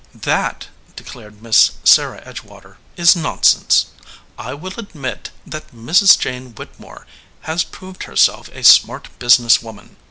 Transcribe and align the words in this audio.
"That," 0.15 0.69
declared 0.95 1.43
Miss 1.43 1.73
Sarah 1.83 2.23
Edgewater, 2.25 2.77
"is 2.97 3.15
187 3.15 3.15
EDGEWATER 3.15 3.15
PEOPLE 3.15 3.21
nonsense. 3.21 3.85
I 4.35 4.53
will 4.55 4.73
admit 4.79 5.29
that 5.45 5.71
Mrs. 5.75 6.17
Jane 6.17 6.55
Whittemore 6.55 7.05
has 7.41 7.63
proved 7.63 8.05
herself 8.05 8.49
a 8.51 8.63
smart 8.63 9.09
business 9.19 9.61
woman. 9.61 9.97